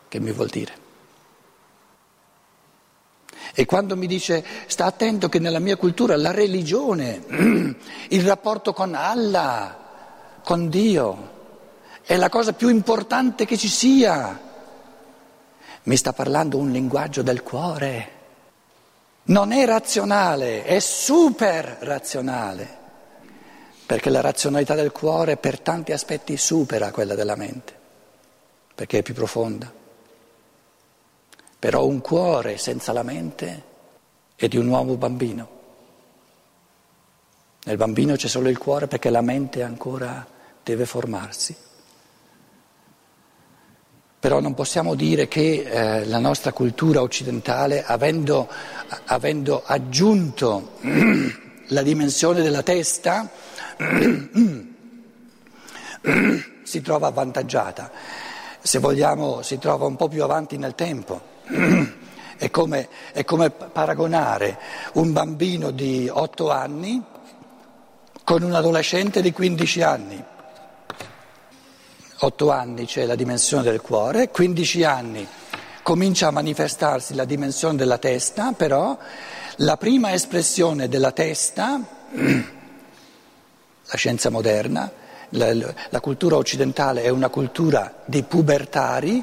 che 0.09 0.19
mi 0.19 0.33
vuol 0.33 0.49
dire. 0.49 0.82
E 3.55 3.67
quando 3.67 3.97
mi 3.97 4.07
dice 4.07 4.45
sta 4.67 4.87
attento 4.87 5.29
che 5.29 5.39
nella 5.39 5.59
mia 5.59 5.77
cultura 5.77 6.17
la 6.17 6.31
religione, 6.31 7.23
il 8.09 8.27
rapporto 8.27 8.73
con 8.73 8.95
Allah, 8.95 9.77
con 10.43 10.71
Dio, 10.71 11.31
è 12.03 12.17
la 12.17 12.31
cosa 12.31 12.55
più 12.55 12.69
importante 12.69 13.45
che 13.45 13.59
ci 13.59 13.69
sia. 13.69 14.51
Mi 15.85 15.97
sta 15.97 16.13
parlando 16.13 16.57
un 16.57 16.71
linguaggio 16.71 17.23
del 17.23 17.43
cuore. 17.43 18.21
Non 19.25 19.53
è 19.53 19.67
razionale, 19.67 20.65
è 20.65 20.81
super 20.81 21.77
razionale, 21.81 22.79
perché 23.87 24.11
la 24.11 24.21
razionalità 24.21 24.75
del 24.75 24.91
cuore 24.93 25.37
per 25.37 25.61
tanti 25.61 25.93
aspetti 25.93 26.37
supera 26.37 26.91
quella 26.91 27.15
della 27.15 27.37
mente, 27.37 27.73
perché 28.75 28.99
è 28.99 29.03
più 29.03 29.15
profonda. 29.15 29.82
Però 31.63 31.87
un 31.87 32.01
cuore 32.01 32.59
senza 32.59 32.91
la 32.91 33.05
mente 33.05 33.63
è 34.35 34.49
di 34.49 34.57
un 34.57 34.67
uomo 34.67 34.97
bambino. 34.97 35.49
Nel 37.63 37.77
bambino 37.77 38.17
c'è 38.17 38.27
solo 38.27 38.49
il 38.49 38.59
cuore 38.59 38.89
perché 38.89 39.11
la 39.11 39.21
mente 39.21 39.63
ancora 39.63 40.27
deve 40.61 40.87
formarsi. 40.87 41.55
Però 44.19 44.41
non 44.41 44.55
possiamo 44.55 44.97
dire 44.97 45.29
che 45.29 45.63
eh, 45.63 46.05
la 46.07 46.19
nostra 46.19 46.53
cultura 46.53 47.01
occidentale, 47.01 47.85
avendo, 47.85 48.49
avendo 49.05 49.63
aggiunto 49.65 50.79
la 51.69 51.83
dimensione 51.83 52.43
della 52.43 52.65
testa, 52.65 53.31
si 56.65 56.81
trova 56.81 57.07
avvantaggiata. 57.07 57.93
Se 58.61 58.81
vogliamo, 58.81 59.43
si 59.43 59.59
trova 59.59 59.87
un 59.87 59.95
po' 59.95 60.09
più 60.09 60.25
avanti 60.25 60.57
nel 60.57 60.75
tempo. 60.75 61.31
È 62.37 62.51
come, 62.51 62.89
è 63.13 63.25
come 63.25 63.51
paragonare 63.51 64.59
un 64.95 65.13
bambino 65.13 65.71
di 65.71 66.09
8 66.11 66.51
anni 66.51 67.03
con 68.25 68.43
un 68.43 68.55
adolescente 68.55 69.23
di 69.23 69.33
15 69.33 69.83
anni. 69.83 70.25
8 72.19 72.51
anni 72.51 72.87
c'è 72.87 73.05
la 73.05 73.15
dimensione 73.15 73.63
del 73.63 73.81
cuore, 73.81 74.31
15 74.31 74.85
anni 74.85 75.29
comincia 75.83 76.29
a 76.29 76.31
manifestarsi 76.31 77.15
la 77.15 77.25
dimensione 77.25 77.77
della 77.77 77.99
testa, 77.99 78.53
però 78.53 78.97
la 79.57 79.77
prima 79.77 80.13
espressione 80.13 80.89
della 80.89 81.13
testa, 81.13 81.81
la 82.15 83.97
scienza 83.97 84.31
moderna, 84.31 84.91
la, 85.31 85.53
la 85.89 86.01
cultura 86.01 86.37
occidentale 86.37 87.03
è 87.03 87.09
una 87.09 87.29
cultura 87.29 88.03
di 88.05 88.23
pubertari, 88.23 89.23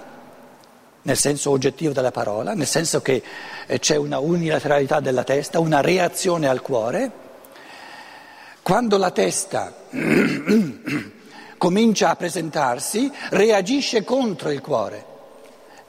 nel 1.10 1.18
senso 1.18 1.50
oggettivo 1.50 1.92
della 1.92 2.12
parola, 2.12 2.54
nel 2.54 2.68
senso 2.68 3.02
che 3.02 3.24
eh, 3.66 3.80
c'è 3.80 3.96
una 3.96 4.20
unilateralità 4.20 5.00
della 5.00 5.24
testa, 5.24 5.60
una 5.60 5.82
reazione 5.82 6.48
al 6.48 6.62
cuore. 6.62 7.12
Quando 8.62 8.96
la 8.98 9.10
testa 9.10 9.74
comincia 11.58 12.10
a 12.12 12.16
presentarsi, 12.16 13.12
reagisce 13.32 14.04
contro 14.04 14.52
il 14.52 14.62
cuore. 14.62 15.06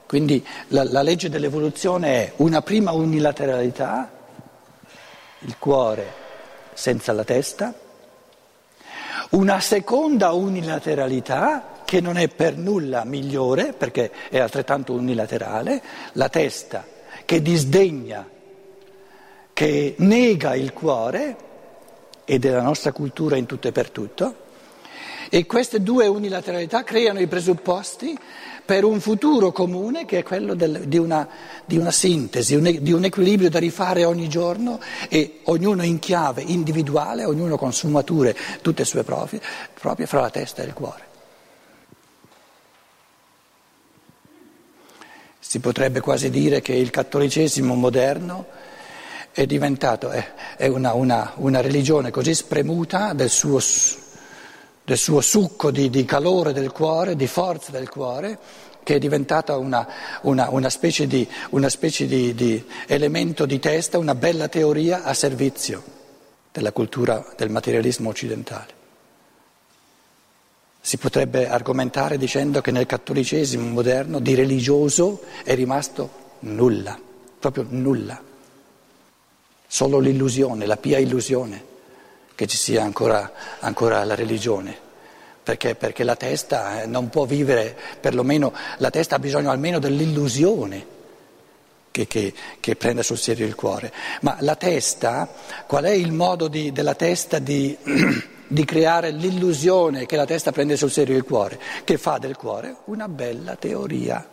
Quindi 0.07 0.43
la, 0.69 0.83
la 0.85 1.03
legge 1.03 1.29
dell'evoluzione 1.29 2.07
è 2.07 2.33
una 2.37 2.63
prima 2.63 2.91
unilateralità, 2.91 4.11
il 5.37 5.55
cuore 5.59 6.13
senza 6.73 7.13
la 7.13 7.23
testa, 7.23 7.71
una 9.29 9.59
seconda 9.59 10.31
unilateralità 10.31 11.70
che 11.91 11.99
non 11.99 12.15
è 12.15 12.29
per 12.29 12.55
nulla 12.55 13.03
migliore 13.03 13.73
perché 13.73 14.11
è 14.29 14.39
altrettanto 14.39 14.93
unilaterale, 14.93 15.81
la 16.13 16.29
testa 16.29 16.85
che 17.25 17.41
disdegna, 17.41 18.25
che 19.51 19.95
nega 19.97 20.55
il 20.55 20.71
cuore 20.71 21.35
ed 22.23 22.45
è 22.45 22.49
la 22.49 22.61
nostra 22.61 22.93
cultura 22.93 23.35
in 23.35 23.45
tutto 23.45 23.67
e 23.67 23.73
per 23.73 23.89
tutto. 23.89 24.35
E 25.27 25.45
queste 25.45 25.83
due 25.83 26.07
unilateralità 26.07 26.85
creano 26.85 27.19
i 27.19 27.27
presupposti 27.27 28.17
per 28.63 28.85
un 28.85 29.01
futuro 29.01 29.51
comune 29.51 30.05
che 30.05 30.19
è 30.19 30.23
quello 30.23 30.53
del, 30.53 30.83
di, 30.87 30.97
una, 30.97 31.27
di, 31.65 31.75
una, 31.75 31.91
sintesi, 31.91 32.55
un, 32.55 32.73
di 32.79 32.93
un 32.93 33.03
equilibrio 33.03 33.49
da 33.49 33.59
rifare 33.59 34.05
ogni 34.05 34.29
giorno 34.29 34.79
e 35.09 35.39
ognuno 35.43 35.83
in 35.83 35.99
chiave 35.99 36.41
individuale, 36.41 37.25
ognuno 37.25 37.57
con 37.57 37.73
sfumature 37.73 38.33
tutte 38.61 38.85
sue 38.85 39.03
proprie, 39.03 39.41
proprie 39.77 40.05
fra 40.05 40.21
la 40.21 40.29
testa 40.29 40.61
e 40.63 40.67
il 40.67 40.73
cuore. 40.73 41.09
Si 45.51 45.59
potrebbe 45.59 45.99
quasi 45.99 46.29
dire 46.29 46.61
che 46.61 46.71
il 46.71 46.91
cattolicesimo 46.91 47.75
moderno 47.75 48.45
è 49.33 49.45
diventato 49.45 50.09
è, 50.09 50.25
è 50.55 50.67
una, 50.67 50.93
una, 50.93 51.33
una, 51.35 51.59
religione 51.59 52.09
così 52.09 52.33
spremuta 52.33 53.11
del 53.11 53.29
suo 53.29 53.59
del 54.85 54.97
suo 54.97 55.19
succo 55.19 55.69
di, 55.69 55.89
di, 55.89 56.05
calore 56.05 56.53
del 56.53 56.71
cuore, 56.71 57.17
di 57.17 57.27
forza 57.27 57.71
del 57.71 57.89
cuore, 57.89 58.39
che 58.81 58.95
è 58.95 58.97
diventata 58.97 59.57
una, 59.57 59.85
una, 60.21 60.69
specie, 60.69 61.05
di, 61.05 61.27
specie 61.67 62.07
di, 62.07 62.33
di 62.33 62.65
elemento 62.87 63.45
di 63.45 63.59
testa, 63.59 63.97
una 63.97 64.15
bella 64.15 64.47
teoria 64.47 65.03
a 65.03 65.13
servizio 65.13 65.83
della 66.49 66.71
cultura 66.71 67.25
del 67.35 67.49
materialismo 67.49 68.07
occidentale. 68.07 68.80
Si 70.83 70.97
potrebbe 70.97 71.47
argomentare 71.47 72.17
dicendo 72.17 72.59
che 72.59 72.71
nel 72.71 72.87
cattolicesimo 72.87 73.67
moderno 73.69 74.19
di 74.19 74.33
religioso 74.33 75.21
è 75.43 75.53
rimasto 75.53 76.09
nulla, 76.39 76.99
proprio 77.39 77.65
nulla, 77.69 78.19
solo 79.67 79.99
l'illusione, 79.99 80.65
la 80.65 80.77
pia 80.77 80.97
illusione 80.97 81.69
che 82.33 82.47
ci 82.47 82.57
sia 82.57 82.81
ancora, 82.81 83.31
ancora 83.59 84.03
la 84.03 84.15
religione. 84.15 84.75
Perché? 85.43 85.75
Perché 85.75 86.03
la 86.03 86.15
testa 86.15 86.81
eh, 86.81 86.85
non 86.87 87.09
può 87.09 87.25
vivere, 87.25 87.77
perlomeno 87.99 88.51
la 88.77 88.89
testa 88.89 89.15
ha 89.15 89.19
bisogno 89.19 89.51
almeno 89.51 89.77
dell'illusione 89.77 90.85
che, 91.91 92.07
che, 92.07 92.33
che 92.59 92.75
prenda 92.75 93.03
sul 93.03 93.17
serio 93.17 93.45
il 93.45 93.55
cuore. 93.55 93.91
Ma 94.21 94.37
la 94.39 94.55
testa, 94.55 95.31
qual 95.67 95.83
è 95.83 95.91
il 95.91 96.11
modo 96.11 96.47
di, 96.47 96.71
della 96.71 96.95
testa 96.95 97.39
di, 97.39 97.77
di 98.51 98.65
creare 98.65 99.11
l'illusione 99.11 100.05
che 100.05 100.17
la 100.17 100.25
testa 100.25 100.51
prende 100.51 100.75
sul 100.75 100.91
serio 100.91 101.15
il 101.15 101.23
cuore? 101.23 101.57
Che 101.85 101.97
fa 101.97 102.17
del 102.17 102.35
cuore 102.35 102.75
una 102.85 103.07
bella 103.07 103.55
teoria. 103.55 104.27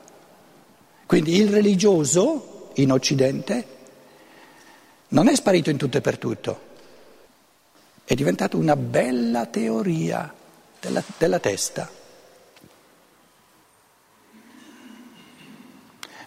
Quindi 1.07 1.37
il 1.37 1.49
religioso 1.49 2.71
in 2.75 2.91
Occidente 2.91 3.67
non 5.09 5.29
è 5.29 5.35
sparito 5.37 5.71
in 5.71 5.77
tutto 5.77 5.99
e 5.99 6.01
per 6.01 6.19
tutto 6.19 6.67
è 8.05 8.15
diventata 8.15 8.57
una 8.57 8.75
bella 8.75 9.47
teoria 9.47 10.35
della, 10.81 11.03
della 11.17 11.39
testa. 11.39 11.89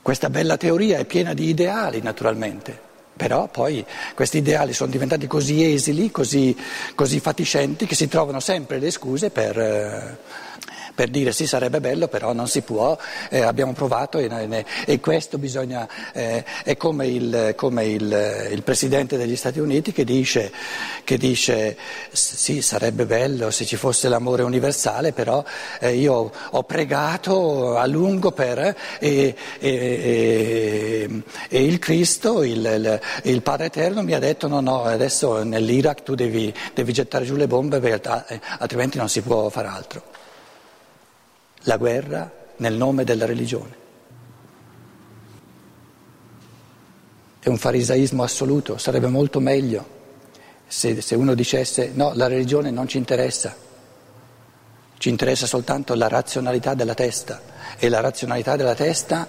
Questa 0.01 0.29
bella 0.29 0.57
teoria 0.57 0.97
è 0.97 1.05
piena 1.05 1.33
di 1.33 1.49
ideali, 1.49 2.01
naturalmente, 2.01 2.89
però 3.15 3.47
poi 3.47 3.85
questi 4.15 4.37
ideali 4.37 4.73
sono 4.73 4.91
diventati 4.91 5.27
così 5.27 5.63
esili, 5.73 6.11
così, 6.11 6.55
così 6.95 7.19
fatiscenti, 7.19 7.85
che 7.85 7.95
si 7.95 8.07
trovano 8.07 8.39
sempre 8.39 8.79
le 8.79 8.91
scuse 8.91 9.29
per... 9.29 9.59
Eh, 9.59 10.17
per 11.01 11.09
dire 11.09 11.31
sì 11.31 11.47
sarebbe 11.47 11.79
bello, 11.79 12.07
però 12.07 12.31
non 12.31 12.47
si 12.47 12.61
può, 12.61 12.95
eh, 13.29 13.41
abbiamo 13.41 13.73
provato 13.73 14.19
e, 14.19 14.65
e 14.85 14.99
questo 14.99 15.39
bisogna, 15.39 15.89
eh, 16.13 16.45
è 16.63 16.77
come, 16.77 17.07
il, 17.07 17.53
come 17.55 17.85
il, 17.85 18.49
il, 18.51 18.61
Presidente 18.61 19.17
degli 19.17 19.35
Stati 19.35 19.59
Uniti 19.59 19.93
che 19.93 20.03
dice, 20.03 20.51
che 21.03 21.17
dice, 21.17 21.75
sì 22.11 22.61
sarebbe 22.61 23.07
bello 23.07 23.49
se 23.49 23.65
ci 23.65 23.77
fosse 23.77 24.09
l'amore 24.09 24.43
universale, 24.43 25.11
però 25.11 25.43
eh, 25.79 25.95
io 25.95 26.31
ho 26.51 26.63
pregato 26.65 27.77
a 27.77 27.87
lungo 27.87 28.31
per 28.31 28.75
e, 28.99 29.35
e, 29.57 31.23
e 31.49 31.65
il 31.65 31.79
Cristo, 31.79 32.43
il, 32.43 33.01
il, 33.23 33.41
Padre 33.41 33.65
Eterno 33.65 34.03
mi 34.03 34.13
ha 34.13 34.19
detto 34.19 34.47
no, 34.47 34.59
no, 34.59 34.83
adesso 34.83 35.41
nell'Iraq 35.41 36.03
tu 36.03 36.13
devi, 36.13 36.53
devi 36.75 36.93
gettare 36.93 37.25
giù 37.25 37.35
le 37.35 37.47
bombe 37.47 37.79
altrimenti 38.59 38.99
non 38.99 39.09
si 39.09 39.21
può 39.21 39.49
fare 39.49 39.67
altro 39.67 40.20
la 41.63 41.77
guerra 41.77 42.31
nel 42.57 42.75
nome 42.75 43.03
della 43.03 43.25
religione. 43.25 43.79
È 47.39 47.49
un 47.49 47.57
farisaismo 47.57 48.23
assoluto, 48.23 48.77
sarebbe 48.77 49.07
molto 49.07 49.39
meglio 49.39 49.99
se, 50.71 51.01
se, 51.01 51.15
uno 51.15 51.33
dicesse 51.33 51.91
no, 51.93 52.13
la 52.13 52.27
religione 52.27 52.71
non 52.71 52.87
ci 52.87 52.97
interessa, 52.97 53.53
ci 54.97 55.09
interessa 55.09 55.45
soltanto 55.45 55.95
la 55.95 56.07
razionalità 56.07 56.75
della 56.75 56.93
testa 56.93 57.41
e 57.77 57.89
la 57.89 57.99
razionalità 57.99 58.55
della 58.55 58.73
testa 58.73 59.27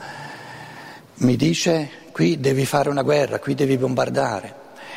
mi 1.14 1.34
dice 1.34 1.90
qui 2.12 2.38
devi 2.38 2.64
fare 2.64 2.90
una 2.90 3.02
guerra, 3.02 3.40
qui 3.40 3.56
devi 3.56 3.76
bombardare. 3.76 4.54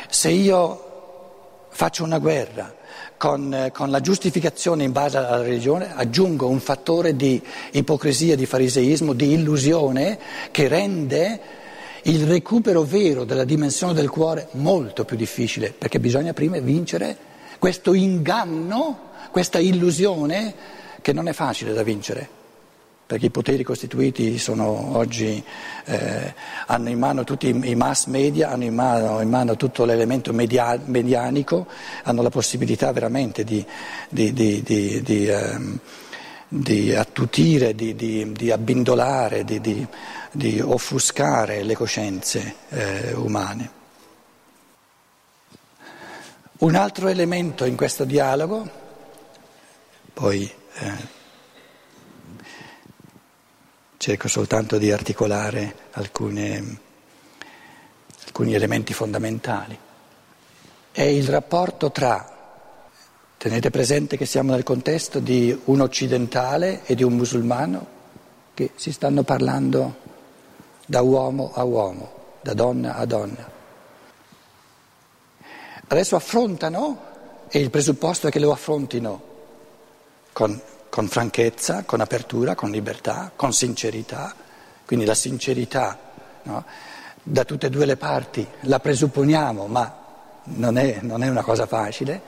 Se 0.08 0.28
io 0.28 1.66
faccio 1.70 2.04
una 2.04 2.18
guerra 2.18 2.72
con, 3.16 3.70
con, 3.72 3.90
la 3.90 4.00
giustificazione 4.00 4.84
in 4.84 4.92
base 4.92 5.16
alla 5.16 5.40
religione, 5.40 5.94
aggiungo 5.94 6.48
un 6.48 6.60
fattore 6.60 7.16
di 7.16 7.40
ipocrisia, 7.72 8.36
di 8.36 8.46
fariseismo, 8.46 9.12
di 9.12 9.32
illusione 9.32 10.18
che 10.50 10.68
rende 10.68 11.40
il 12.02 12.26
recupero 12.26 12.82
vero 12.82 13.24
della 13.24 13.44
dimensione 13.44 13.92
del 13.92 14.10
cuore 14.10 14.48
molto 14.52 15.04
più 15.04 15.16
difficile, 15.16 15.72
perché 15.76 15.98
bisogna 15.98 16.32
prima 16.32 16.58
vincere 16.58 17.16
questo 17.58 17.94
inganno, 17.94 19.10
questa 19.30 19.58
illusione 19.58 20.54
che 21.00 21.12
non 21.12 21.28
è 21.28 21.32
facile 21.32 21.72
da 21.72 21.82
vincere 21.82 22.35
perché 23.06 23.26
i 23.26 23.30
poteri 23.30 23.62
costituiti 23.62 24.42
oggi, 24.48 25.42
eh, 25.84 26.34
hanno 26.66 26.88
in 26.88 26.98
mano 26.98 27.22
tutti 27.22 27.48
i 27.48 27.74
mass 27.76 28.06
media, 28.06 28.50
hanno 28.50 28.64
in 28.64 28.74
mano, 28.74 29.20
in 29.20 29.28
mano 29.28 29.56
tutto 29.56 29.84
l'elemento 29.84 30.32
media, 30.32 30.76
medianico, 30.84 31.68
hanno 32.02 32.22
la 32.22 32.30
possibilità 32.30 32.90
veramente 32.90 33.44
di, 33.44 33.64
di, 34.08 34.32
di, 34.32 35.02
di 35.04 35.28
ehm, 35.28 35.80
attutire, 36.96 37.76
di, 37.76 38.50
abbindolare, 38.50 39.44
di, 39.44 40.60
offuscare 40.60 41.62
le 41.62 41.76
coscienze 41.76 42.56
eh, 42.70 43.12
umane. 43.14 43.70
Un 46.58 46.74
altro 46.74 47.06
elemento 47.06 47.64
in 47.64 47.76
questo 47.76 48.04
dialogo, 48.04 48.68
poi 50.12 50.50
eh, 50.78 51.15
cerco 53.98 54.28
soltanto 54.28 54.78
di 54.78 54.92
articolare 54.92 55.74
alcune, 55.92 56.78
alcuni 58.24 58.54
elementi 58.54 58.92
fondamentali. 58.92 59.78
È 60.92 61.02
il 61.02 61.28
rapporto 61.28 61.90
tra, 61.90 62.34
tenete 63.36 63.70
presente 63.70 64.16
che 64.16 64.26
siamo 64.26 64.52
nel 64.52 64.62
contesto 64.62 65.18
di 65.18 65.58
un 65.64 65.80
occidentale 65.80 66.84
e 66.84 66.94
di 66.94 67.02
un 67.02 67.14
musulmano 67.14 67.94
che 68.54 68.72
si 68.76 68.92
stanno 68.92 69.22
parlando 69.22 69.96
da 70.86 71.02
uomo 71.02 71.52
a 71.54 71.64
uomo, 71.64 72.12
da 72.40 72.54
donna 72.54 72.96
a 72.96 73.04
donna. 73.04 73.50
Adesso 75.88 76.16
affrontano, 76.16 77.14
e 77.48 77.60
il 77.60 77.70
presupposto 77.70 78.26
è 78.26 78.30
che 78.30 78.40
lo 78.40 78.50
affrontino 78.50 79.34
con 80.32 80.60
con 80.96 81.08
franchezza, 81.08 81.82
con 81.84 82.00
apertura, 82.00 82.54
con 82.54 82.70
libertà, 82.70 83.30
con 83.36 83.52
sincerità. 83.52 84.34
Quindi 84.86 85.04
la 85.04 85.14
sincerità 85.14 85.98
no? 86.44 86.64
da 87.22 87.44
tutte 87.44 87.66
e 87.66 87.68
due 87.68 87.84
le 87.84 87.98
parti 87.98 88.46
la 88.60 88.80
presupponiamo, 88.80 89.66
ma 89.66 90.04
non 90.44 90.78
è, 90.78 91.00
non 91.02 91.22
è 91.22 91.28
una 91.28 91.42
cosa 91.42 91.66
facile. 91.66 92.18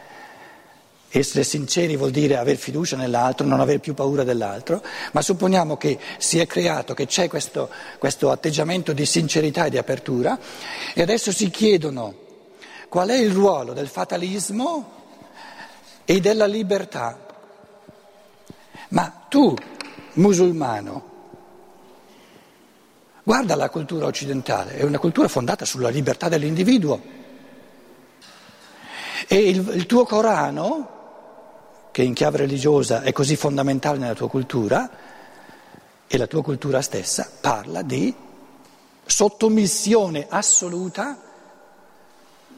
Essere 1.09 1.45
sinceri 1.45 1.97
vuol 1.97 2.11
dire 2.11 2.37
avere 2.37 2.59
fiducia 2.59 2.95
nell'altro, 2.97 3.47
non 3.47 3.61
avere 3.61 3.79
più 3.79 3.95
paura 3.95 4.23
dell'altro, 4.23 4.83
ma 5.13 5.23
supponiamo 5.23 5.79
che 5.79 5.99
si 6.19 6.39
è 6.39 6.47
creato, 6.47 6.93
che 6.93 7.07
c'è 7.07 7.27
questo, 7.27 7.71
questo 7.97 8.31
atteggiamento 8.31 8.93
di 8.93 9.07
sincerità 9.07 9.65
e 9.65 9.71
di 9.71 9.79
apertura 9.79 10.39
e 10.93 11.01
adesso 11.01 11.33
si 11.33 11.49
chiedono 11.49 12.15
qual 12.91 13.09
è 13.09 13.17
il 13.17 13.31
ruolo 13.31 13.73
del 13.73 13.89
fatalismo 13.89 14.93
e 16.05 16.21
della 16.21 16.45
libertà. 16.45 17.28
Ma 18.89 19.27
tu, 19.29 19.55
musulmano, 20.15 21.03
guarda 23.23 23.55
la 23.55 23.69
cultura 23.69 24.07
occidentale, 24.07 24.77
è 24.77 24.83
una 24.85 24.99
cultura 24.99 25.29
fondata 25.29 25.65
sulla 25.65 25.91
libertà 25.91 26.29
dell'individuo. 26.29 27.01
E 29.27 29.37
il, 29.37 29.69
il 29.75 29.87
tuo 29.87 30.05
Corano 30.05 30.97
che 31.91 32.05
in 32.05 32.15
chiave 32.15 32.39
religiosa 32.39 33.03
è 33.03 33.11
così 33.11 33.35
fondamentale 33.35 33.99
nella 33.99 34.15
tua 34.15 34.29
cultura, 34.29 34.89
e 36.07 36.17
la 36.17 36.29
tua 36.29 36.43
cultura 36.43 36.81
stessa 36.81 37.29
parla 37.41 37.83
di 37.83 38.15
sottomissione 39.05 40.27
assoluta 40.29 41.19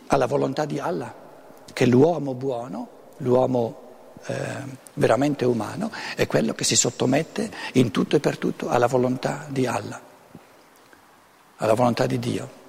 alla 0.06 0.26
volontà 0.26 0.66
di 0.66 0.78
Allah, 0.78 1.14
che 1.72 1.86
l'uomo 1.86 2.34
buono, 2.34 2.88
l'uomo 3.18 3.79
eh, 4.26 4.78
veramente 4.94 5.44
umano, 5.44 5.90
è 6.14 6.26
quello 6.26 6.52
che 6.52 6.64
si 6.64 6.76
sottomette 6.76 7.50
in 7.74 7.90
tutto 7.90 8.16
e 8.16 8.20
per 8.20 8.38
tutto 8.38 8.68
alla 8.68 8.86
volontà 8.86 9.46
di 9.48 9.66
Allah, 9.66 10.00
alla 11.56 11.74
volontà 11.74 12.06
di 12.06 12.18
Dio. 12.18 12.59